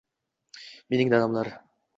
Mening 0.89 1.11
dadamlar! 1.15 1.53